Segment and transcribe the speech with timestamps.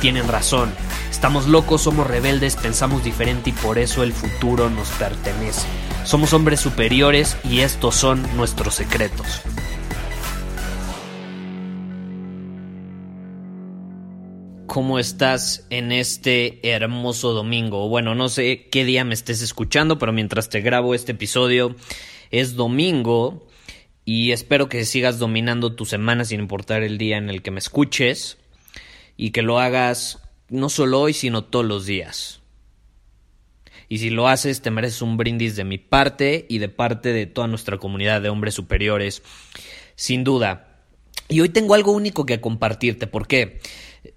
[0.00, 0.72] tienen razón.
[1.10, 5.66] Estamos locos, somos rebeldes, pensamos diferente y por eso el futuro nos pertenece.
[6.04, 9.42] Somos hombres superiores y estos son nuestros secretos.
[14.66, 17.88] ¿Cómo estás en este hermoso domingo?
[17.88, 21.74] Bueno, no sé qué día me estés escuchando, pero mientras te grabo este episodio
[22.30, 23.46] es domingo
[24.04, 27.58] y espero que sigas dominando tu semana sin importar el día en el que me
[27.58, 28.38] escuches
[29.18, 32.40] y que lo hagas no solo hoy, sino todos los días.
[33.90, 37.26] Y si lo haces, te mereces un brindis de mi parte y de parte de
[37.26, 39.22] toda nuestra comunidad de hombres superiores,
[39.96, 40.84] sin duda.
[41.28, 43.06] Y hoy tengo algo único que compartirte.
[43.06, 43.60] ¿Por qué?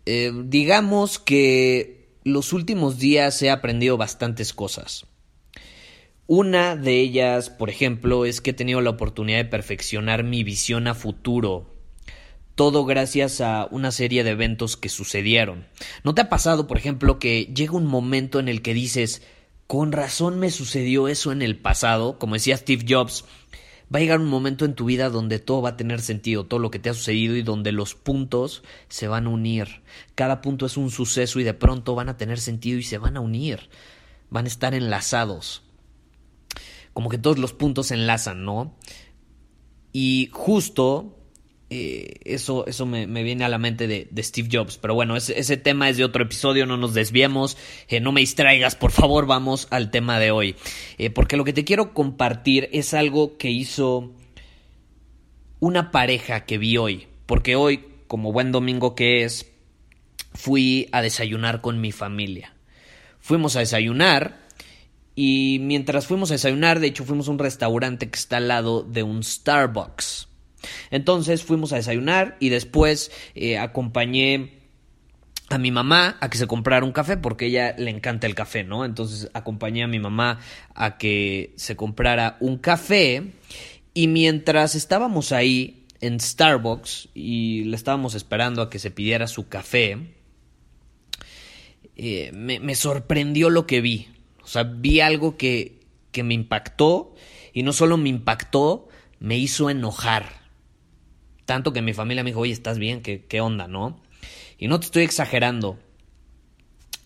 [0.05, 5.07] Eh, digamos que los últimos días he aprendido bastantes cosas.
[6.27, 10.87] Una de ellas, por ejemplo, es que he tenido la oportunidad de perfeccionar mi visión
[10.87, 11.70] a futuro.
[12.55, 15.67] Todo gracias a una serie de eventos que sucedieron.
[16.03, 19.21] ¿No te ha pasado, por ejemplo, que llega un momento en el que dices,
[19.67, 22.19] con razón me sucedió eso en el pasado?
[22.19, 23.23] Como decía Steve Jobs,
[23.93, 26.59] va a llegar un momento en tu vida donde todo va a tener sentido, todo
[26.59, 29.81] lo que te ha sucedido y donde los puntos se van a unir.
[30.15, 33.17] Cada punto es un suceso y de pronto van a tener sentido y se van
[33.17, 33.69] a unir.
[34.29, 35.63] Van a estar enlazados.
[36.93, 38.75] Como que todos los puntos se enlazan, ¿no?
[39.93, 41.17] Y justo
[41.73, 44.77] eh, eso, eso me, viene a la mente de, Steve Jobs.
[44.77, 48.75] Pero bueno, ese, tema es de otro episodio, no nos desviemos, eh, no me distraigas,
[48.75, 50.57] por favor, vamos al tema de hoy.
[50.97, 54.11] Eh, porque lo que te quiero compartir es algo que hizo
[55.61, 57.07] una pareja que vi hoy.
[57.25, 59.49] Porque hoy, como buen domingo que es,
[60.33, 62.53] fui a desayunar con mi familia.
[63.21, 64.41] Fuimos a desayunar
[65.15, 68.83] y mientras fuimos a desayunar, de hecho fuimos a un restaurante que está al lado
[68.83, 70.27] de un Starbucks.
[70.89, 74.61] Entonces fuimos a desayunar y después eh, acompañé
[75.49, 78.63] a mi mamá a que se comprara un café porque ella le encanta el café,
[78.63, 78.85] ¿no?
[78.85, 80.39] Entonces acompañé a mi mamá
[80.73, 83.33] a que se comprara un café
[83.93, 89.49] y mientras estábamos ahí en Starbucks y le estábamos esperando a que se pidiera su
[89.49, 89.97] café,
[91.95, 94.07] eh, me, sorprendió lo que vi.
[94.43, 97.13] O sea, vi algo que, que me impactó
[97.53, 98.87] y no solo me impactó,
[99.19, 100.40] me hizo enojar.
[101.45, 103.01] Tanto que mi familia me dijo, oye, ¿estás bien?
[103.01, 104.01] ¿Qué, qué onda, no?
[104.57, 105.79] Y no te estoy exagerando.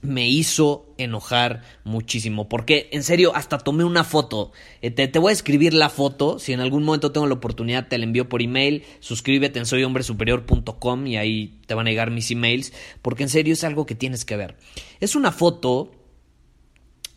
[0.01, 2.47] Me hizo enojar muchísimo.
[2.47, 4.51] Porque, en serio, hasta tomé una foto.
[4.81, 6.37] Eh, te, te, voy a escribir la foto.
[6.37, 8.83] Si en algún momento tengo la oportunidad, te la envío por email.
[8.99, 12.73] Suscríbete en soyhombresuperior.com y ahí te van a llegar mis emails.
[13.01, 14.57] Porque en serio es algo que tienes que ver.
[14.99, 15.91] Es una foto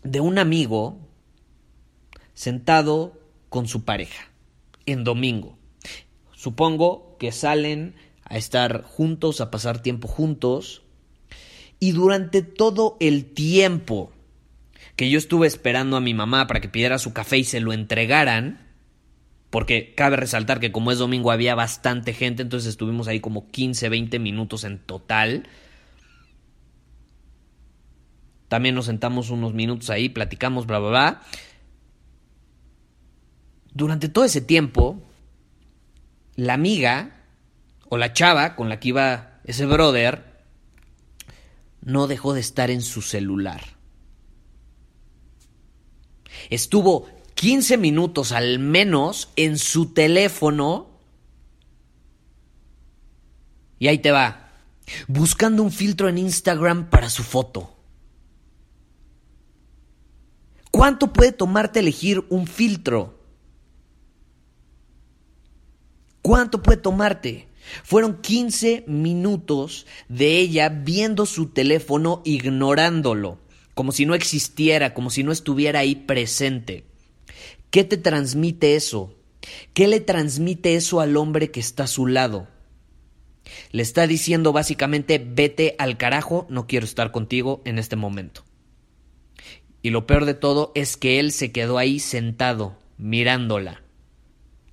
[0.03, 0.99] de un amigo
[2.35, 4.31] sentado con su pareja
[4.87, 5.59] en domingo.
[6.39, 10.83] Supongo que salen a estar juntos, a pasar tiempo juntos.
[11.81, 14.13] Y durante todo el tiempo
[14.95, 17.73] que yo estuve esperando a mi mamá para que pidiera su café y se lo
[17.73, 18.69] entregaran,
[19.51, 23.89] porque cabe resaltar que como es domingo había bastante gente, entonces estuvimos ahí como 15,
[23.89, 25.49] 20 minutos en total.
[28.47, 31.23] También nos sentamos unos minutos ahí, platicamos, bla, bla, bla.
[33.75, 35.03] Durante todo ese tiempo,
[36.39, 37.11] la amiga
[37.89, 40.45] o la chava con la que iba ese brother
[41.81, 43.61] no dejó de estar en su celular.
[46.49, 51.01] Estuvo 15 minutos al menos en su teléfono
[53.81, 54.53] y ahí te va,
[55.09, 57.75] buscando un filtro en Instagram para su foto.
[60.71, 63.18] ¿Cuánto puede tomarte elegir un filtro?
[66.29, 67.49] ¿Cuánto puede tomarte?
[67.85, 73.39] Fueron 15 minutos de ella viendo su teléfono ignorándolo,
[73.73, 76.85] como si no existiera, como si no estuviera ahí presente.
[77.71, 79.15] ¿Qué te transmite eso?
[79.73, 82.47] ¿Qué le transmite eso al hombre que está a su lado?
[83.73, 88.45] Le está diciendo básicamente, vete al carajo, no quiero estar contigo en este momento.
[89.81, 93.83] Y lo peor de todo es que él se quedó ahí sentado, mirándola,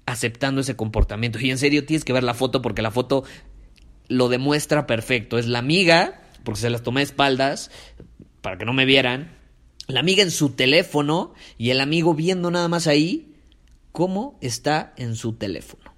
[0.06, 1.40] aceptando ese comportamiento.
[1.40, 3.24] Y en serio tienes que ver la foto porque la foto
[4.08, 5.38] lo demuestra perfecto.
[5.38, 7.72] Es la amiga, porque se las tomé de espaldas
[8.42, 9.38] para que no me vieran.
[9.88, 13.36] La amiga en su teléfono y el amigo viendo nada más ahí
[13.92, 15.96] cómo está en su teléfono.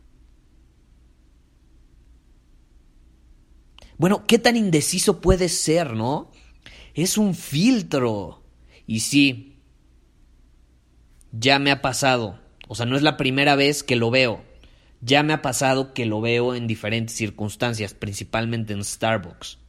[3.98, 6.32] Bueno, ¿qué tan indeciso puede ser, no?
[6.94, 8.44] Es un filtro.
[8.86, 9.60] Y sí,
[11.32, 12.40] ya me ha pasado.
[12.68, 14.42] O sea, no es la primera vez que lo veo.
[15.02, 19.60] Ya me ha pasado que lo veo en diferentes circunstancias, principalmente en Starbucks.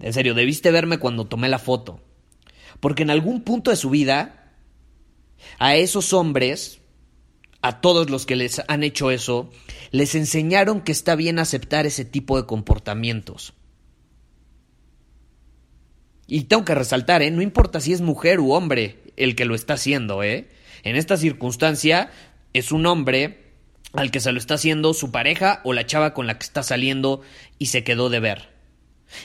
[0.00, 2.00] En serio, debiste verme cuando tomé la foto.
[2.80, 4.52] Porque en algún punto de su vida,
[5.58, 6.80] a esos hombres,
[7.62, 9.50] a todos los que les han hecho eso,
[9.92, 13.54] les enseñaron que está bien aceptar ese tipo de comportamientos.
[16.26, 17.30] Y tengo que resaltar, ¿eh?
[17.30, 20.48] no importa si es mujer u hombre el que lo está haciendo, ¿eh?
[20.82, 22.10] En esta circunstancia
[22.52, 23.54] es un hombre
[23.92, 26.62] al que se lo está haciendo su pareja o la chava con la que está
[26.62, 27.20] saliendo
[27.58, 28.48] y se quedó de ver.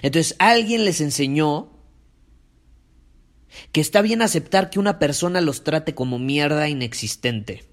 [0.01, 1.71] Entonces alguien les enseñó
[3.71, 7.63] que está bien aceptar que una persona los trate como mierda inexistente.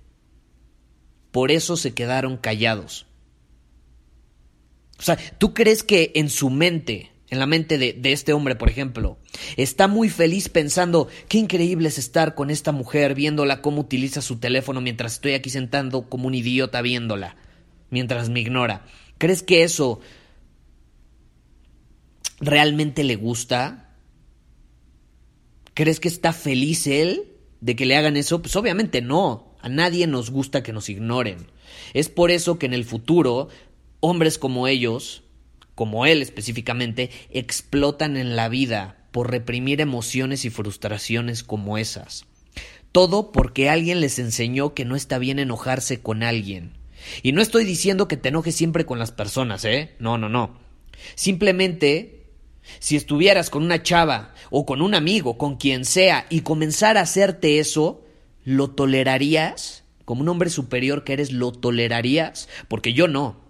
[1.30, 3.06] Por eso se quedaron callados.
[4.98, 8.56] O sea, ¿tú crees que en su mente, en la mente de, de, este hombre,
[8.56, 9.18] por ejemplo,
[9.56, 14.38] está muy feliz pensando, qué increíble es estar con esta mujer viéndola cómo utiliza su
[14.38, 17.36] teléfono mientras estoy aquí sentando como un idiota viéndola,
[17.90, 18.86] mientras me ignora?
[19.18, 20.00] ¿Crees que eso
[22.40, 23.96] realmente le gusta?
[25.74, 28.40] ¿Crees que está feliz él de que le hagan eso?
[28.42, 29.54] Pues obviamente no.
[29.60, 31.46] A nadie nos gusta que nos ignoren.
[31.94, 33.48] Es por eso que en el futuro
[34.00, 35.23] hombres como ellos,
[35.74, 42.26] como él específicamente, explotan en la vida por reprimir emociones y frustraciones como esas.
[42.92, 46.72] Todo porque alguien les enseñó que no está bien enojarse con alguien.
[47.22, 49.94] Y no estoy diciendo que te enojes siempre con las personas, ¿eh?
[49.98, 50.58] No, no, no.
[51.14, 52.26] Simplemente,
[52.78, 57.04] si estuvieras con una chava o con un amigo, con quien sea, y comenzara a
[57.04, 58.04] hacerte eso,
[58.44, 59.84] ¿lo tolerarías?
[60.04, 62.48] Como un hombre superior que eres, ¿lo tolerarías?
[62.68, 63.40] Porque yo no.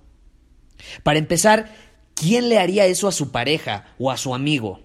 [1.02, 1.74] Para empezar,
[2.14, 4.80] ¿quién le haría eso a su pareja o a su amigo?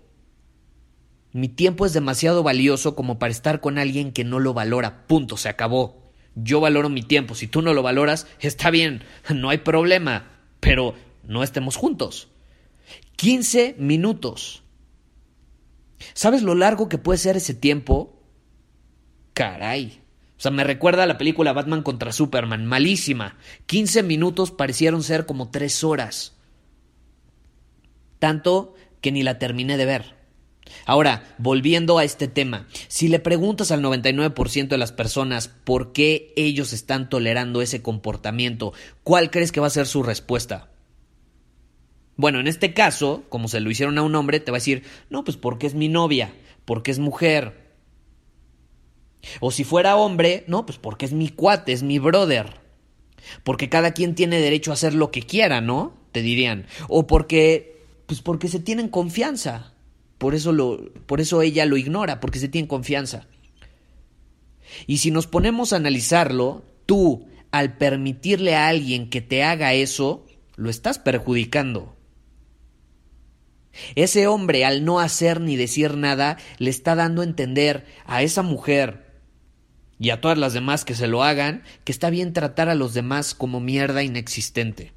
[1.31, 5.05] Mi tiempo es demasiado valioso como para estar con alguien que no lo valora.
[5.05, 6.11] Punto, se acabó.
[6.35, 7.35] Yo valoro mi tiempo.
[7.35, 9.03] Si tú no lo valoras, está bien,
[9.33, 10.31] no hay problema.
[10.59, 12.29] Pero no estemos juntos.
[13.15, 14.63] 15 minutos.
[16.13, 18.23] ¿Sabes lo largo que puede ser ese tiempo?
[19.33, 20.01] Caray.
[20.37, 23.37] O sea, me recuerda a la película Batman contra Superman, malísima.
[23.65, 26.38] 15 minutos parecieron ser como 3 horas.
[28.19, 30.15] Tanto que ni la terminé de ver.
[30.85, 36.31] Ahora, volviendo a este tema, si le preguntas al 99% de las personas por qué
[36.35, 38.73] ellos están tolerando ese comportamiento,
[39.03, 40.69] ¿cuál crees que va a ser su respuesta?
[42.17, 44.83] Bueno, en este caso, como se lo hicieron a un hombre, te va a decir,
[45.09, 46.33] no, pues porque es mi novia,
[46.65, 47.69] porque es mujer,
[49.39, 52.59] o si fuera hombre, no, pues porque es mi cuate, es mi brother.
[53.43, 55.93] Porque cada quien tiene derecho a hacer lo que quiera, ¿no?
[56.11, 56.65] Te dirían.
[56.87, 57.78] O porque,
[58.09, 59.71] pues porque se tienen confianza.
[60.17, 63.27] Por eso, lo, por eso ella lo ignora, porque se tienen confianza.
[64.87, 70.25] Y si nos ponemos a analizarlo, tú, al permitirle a alguien que te haga eso,
[70.55, 71.95] lo estás perjudicando.
[73.93, 78.41] Ese hombre, al no hacer ni decir nada, le está dando a entender a esa
[78.41, 79.21] mujer
[79.99, 82.95] y a todas las demás que se lo hagan, que está bien tratar a los
[82.95, 84.93] demás como mierda inexistente.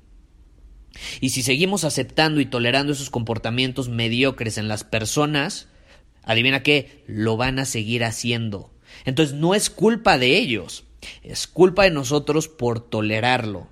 [1.21, 5.69] Y si seguimos aceptando y tolerando esos comportamientos mediocres en las personas,
[6.23, 8.73] adivina qué, lo van a seguir haciendo.
[9.05, 10.85] Entonces no es culpa de ellos,
[11.23, 13.69] es culpa de nosotros por tolerarlo.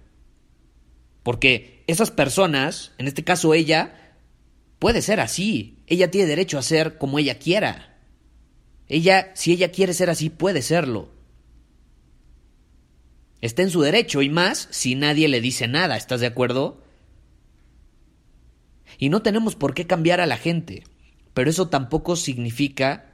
[1.23, 4.17] Porque esas personas, en este caso ella,
[4.79, 5.79] puede ser así.
[5.87, 7.99] Ella tiene derecho a ser como ella quiera.
[8.89, 11.11] Ella, si ella quiere ser así, puede serlo.
[13.41, 16.83] Está en su derecho y más si nadie le dice nada, ¿estás de acuerdo?
[18.99, 20.85] Y no tenemos por qué cambiar a la gente,
[21.35, 23.11] pero eso tampoco significa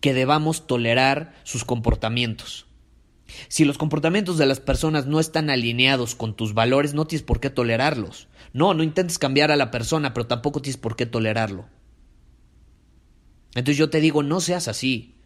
[0.00, 2.66] que debamos tolerar sus comportamientos.
[3.48, 7.40] Si los comportamientos de las personas no están alineados con tus valores, no tienes por
[7.40, 8.28] qué tolerarlos.
[8.52, 11.66] No, no intentes cambiar a la persona, pero tampoco tienes por qué tolerarlo.
[13.54, 15.16] Entonces yo te digo, no seas así.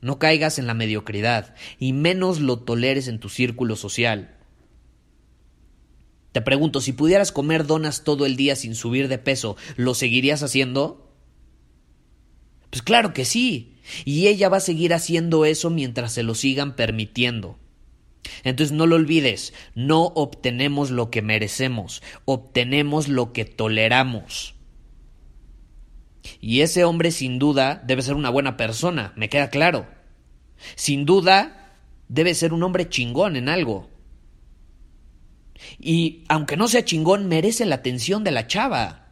[0.00, 4.36] No caigas en la mediocridad y menos lo toleres en tu círculo social.
[6.32, 10.42] Te pregunto, si pudieras comer donas todo el día sin subir de peso, ¿lo seguirías
[10.42, 11.14] haciendo?
[12.70, 13.76] Pues claro que sí.
[14.04, 17.58] Y ella va a seguir haciendo eso mientras se lo sigan permitiendo.
[18.44, 24.54] Entonces no lo olvides, no obtenemos lo que merecemos, obtenemos lo que toleramos.
[26.40, 29.86] Y ese hombre sin duda debe ser una buena persona, me queda claro.
[30.76, 31.76] Sin duda
[32.08, 33.90] debe ser un hombre chingón en algo.
[35.78, 39.02] Y aunque no sea chingón, merece la atención de la chava.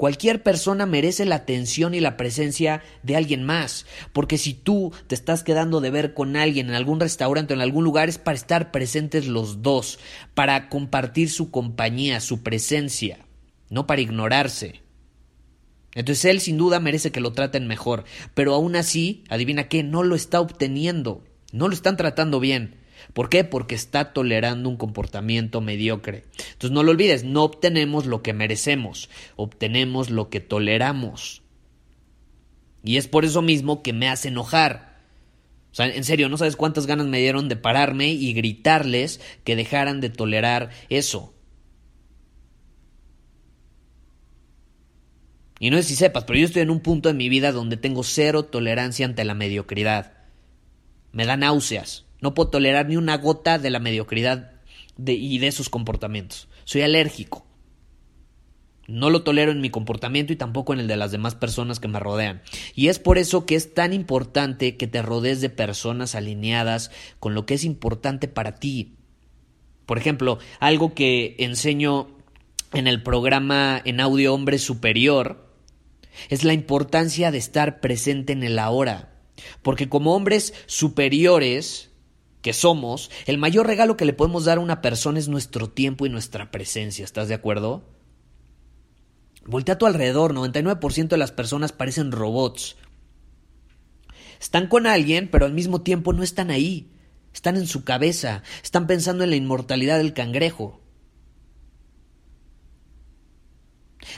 [0.00, 5.14] Cualquier persona merece la atención y la presencia de alguien más, porque si tú te
[5.14, 8.34] estás quedando de ver con alguien en algún restaurante o en algún lugar es para
[8.34, 9.98] estar presentes los dos,
[10.32, 13.26] para compartir su compañía, su presencia,
[13.68, 14.80] no para ignorarse.
[15.94, 20.02] Entonces él sin duda merece que lo traten mejor, pero aún así, adivina qué, no
[20.02, 22.79] lo está obteniendo, no lo están tratando bien.
[23.12, 23.44] ¿Por qué?
[23.44, 26.24] Porque está tolerando un comportamiento mediocre.
[26.52, 31.42] Entonces no lo olvides, no obtenemos lo que merecemos, obtenemos lo que toleramos.
[32.84, 34.98] Y es por eso mismo que me hace enojar.
[35.72, 39.56] O sea, en serio, no sabes cuántas ganas me dieron de pararme y gritarles que
[39.56, 41.34] dejaran de tolerar eso.
[45.58, 47.76] Y no sé si sepas, pero yo estoy en un punto de mi vida donde
[47.76, 50.14] tengo cero tolerancia ante la mediocridad.
[51.12, 52.06] Me da náuseas.
[52.20, 54.52] No puedo tolerar ni una gota de la mediocridad
[55.06, 56.48] y de esos comportamientos.
[56.64, 57.46] Soy alérgico.
[58.86, 61.86] No lo tolero en mi comportamiento y tampoco en el de las demás personas que
[61.86, 62.42] me rodean.
[62.74, 67.34] Y es por eso que es tan importante que te rodees de personas alineadas con
[67.34, 68.96] lo que es importante para ti.
[69.86, 72.08] Por ejemplo, algo que enseño
[72.72, 75.54] en el programa en audio Hombre Superior
[76.28, 79.12] es la importancia de estar presente en el ahora.
[79.62, 81.89] Porque como hombres superiores,
[82.42, 86.06] que somos, el mayor regalo que le podemos dar a una persona es nuestro tiempo
[86.06, 87.04] y nuestra presencia.
[87.04, 87.84] ¿Estás de acuerdo?
[89.44, 92.76] Voltea a tu alrededor, 99% de las personas parecen robots.
[94.40, 96.90] Están con alguien, pero al mismo tiempo no están ahí.
[97.32, 100.80] Están en su cabeza, están pensando en la inmortalidad del cangrejo.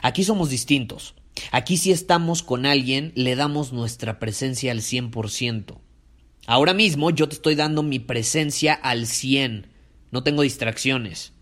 [0.02, 1.14] Aquí somos distintos.
[1.50, 5.81] Aquí si estamos con alguien, le damos nuestra presencia al 100%.
[6.46, 9.68] Ahora mismo yo te estoy dando mi presencia al 100.
[10.10, 11.32] No tengo distracciones.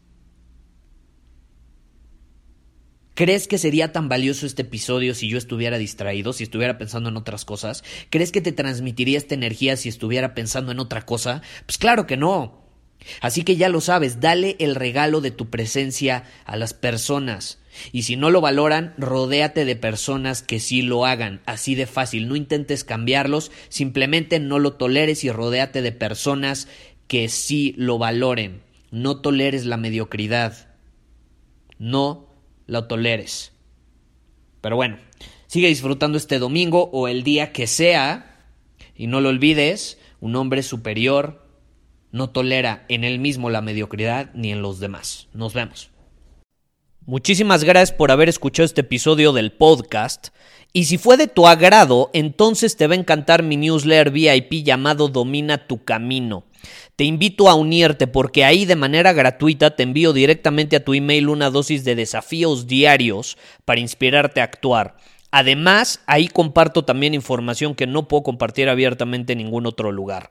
[3.14, 7.18] ¿Crees que sería tan valioso este episodio si yo estuviera distraído, si estuviera pensando en
[7.18, 7.84] otras cosas?
[8.08, 11.42] ¿Crees que te transmitiría esta energía si estuviera pensando en otra cosa?
[11.66, 12.59] Pues claro que no.
[13.20, 17.58] Así que ya lo sabes, dale el regalo de tu presencia a las personas.
[17.92, 22.28] Y si no lo valoran, rodéate de personas que sí lo hagan, así de fácil.
[22.28, 26.68] No intentes cambiarlos, simplemente no lo toleres y rodéate de personas
[27.06, 28.62] que sí lo valoren.
[28.90, 30.68] No toleres la mediocridad.
[31.78, 32.28] No
[32.66, 33.52] lo toleres.
[34.60, 34.98] Pero bueno,
[35.46, 38.26] sigue disfrutando este domingo o el día que sea.
[38.94, 41.39] Y no lo olvides, un hombre superior
[42.12, 45.28] no tolera en él mismo la mediocridad ni en los demás.
[45.32, 45.90] Nos vemos.
[47.06, 50.28] Muchísimas gracias por haber escuchado este episodio del podcast.
[50.72, 55.08] Y si fue de tu agrado, entonces te va a encantar mi newsletter VIP llamado
[55.08, 56.44] Domina tu Camino.
[56.94, 61.28] Te invito a unirte porque ahí de manera gratuita te envío directamente a tu email
[61.28, 64.96] una dosis de desafíos diarios para inspirarte a actuar.
[65.30, 70.30] Además, ahí comparto también información que no puedo compartir abiertamente en ningún otro lugar.